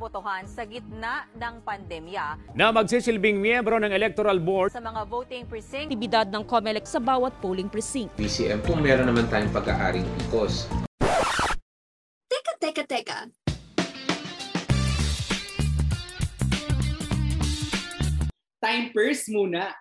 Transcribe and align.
botohan 0.00 0.48
sa 0.48 0.64
gitna 0.64 1.28
ng 1.36 1.60
pandemya 1.60 2.56
Na 2.56 2.72
magsisilbing 2.72 3.36
miyembro 3.36 3.76
ng 3.76 3.92
Electoral 3.92 4.40
Board 4.40 4.72
sa 4.72 4.80
mga 4.80 5.04
voting 5.04 5.44
precinct 5.44 5.92
aktibidad 5.92 6.32
ng 6.32 6.46
COMELEC 6.48 6.88
sa 6.88 6.96
bawat 6.96 7.36
polling 7.44 7.68
precinct. 7.68 8.14
BCM 8.16 8.64
kung 8.64 8.80
meron 8.80 9.04
naman 9.04 9.28
tayong 9.28 9.52
pag-aaring 9.52 10.06
PICOS. 10.24 10.70
Teka, 12.30 12.52
teka, 12.56 12.82
teka. 12.88 13.18
Time 18.64 18.94
first 18.94 19.28
muna. 19.28 19.74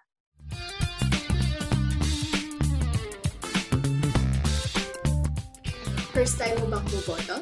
First 6.11 6.35
time 6.35 6.57
mo 6.59 6.65
bang 6.73 6.85
buboto? 6.89 7.37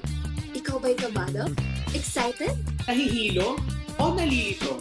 Ikaw 0.53 0.75
ba'y 0.77 0.93
kabado? 0.93 1.49
Excited? 1.95 2.55
Nahihilo 2.87 3.55
o 3.99 4.03
nalilito? 4.11 4.79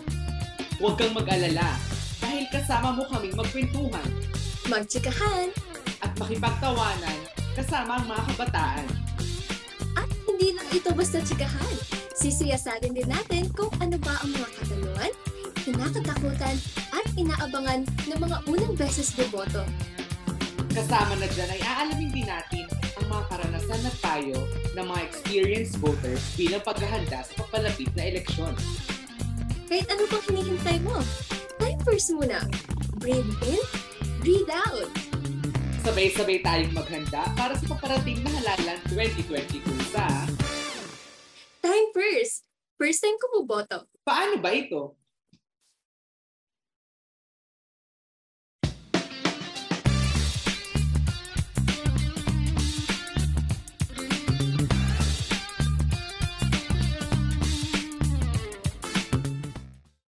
Huwag 0.79 0.99
kang 0.99 1.15
mag-alala 1.15 1.79
dahil 2.21 2.45
kasama 2.51 2.93
mo 2.93 3.07
kaming 3.09 3.37
magkwentuhan 3.37 4.09
Magtsikahan? 4.67 5.49
at 6.03 6.13
makipagtawanan 6.21 7.19
kasama 7.57 7.97
ang 7.97 8.07
mga 8.11 8.23
kabataan. 8.35 8.87
At 9.97 10.09
hindi 10.29 10.53
lang 10.53 10.69
ito 10.69 10.93
basta 10.93 11.25
tsikahan. 11.25 11.75
Sisiyasatin 12.13 12.93
din 12.93 13.09
natin 13.09 13.49
kung 13.57 13.73
ano 13.81 13.97
ba 13.97 14.21
ang 14.21 14.29
mga 14.29 14.49
katanungan, 14.61 15.13
kinakatakutan 15.65 16.57
at 16.93 17.07
inaabangan 17.17 17.81
ng 17.89 18.19
mga 18.21 18.37
unang 18.45 18.75
beses 18.77 19.09
boboto. 19.17 19.65
Kasama 20.69 21.17
na 21.17 21.25
dyan 21.33 21.49
ay 21.57 21.61
aalamin 21.65 22.13
din 22.13 22.29
natin 22.29 22.69
ang 23.01 23.07
mga 23.09 23.25
karanasan 23.33 23.89
at 23.89 23.97
payo 24.05 24.37
ng 24.77 24.87
mga 24.87 25.03
experienced 25.09 25.81
voters 25.81 26.21
bilang 26.37 26.61
paghahanda 26.61 27.25
sa 27.25 27.33
papalapit 27.41 27.89
na 27.97 28.13
eleksyon. 28.13 28.53
Kahit 29.67 29.89
ano 29.89 30.05
pang 30.07 30.25
hinihintay 30.29 30.79
mo, 30.85 31.01
time 31.57 31.81
first 31.83 32.13
muna. 32.13 32.45
Breathe 33.01 33.33
in, 33.49 33.63
breathe 34.21 34.53
out. 34.53 34.93
Sabay-sabay 35.81 36.45
tayong 36.45 36.77
maghanda 36.77 37.25
para 37.35 37.57
sa 37.57 37.65
paparating 37.73 38.21
na 38.21 38.31
halalan 38.43 38.79
2022 38.93 39.65
sa 39.91 40.05
Time 41.65 41.89
first. 41.91 42.47
First 42.77 43.01
time 43.01 43.17
ko 43.17 43.41
buboto. 43.41 43.89
Paano 44.05 44.39
ba 44.39 44.53
ito? 44.55 44.95